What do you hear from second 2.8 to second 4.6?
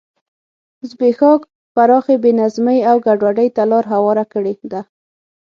او ګډوډۍ ته لار هواره کړې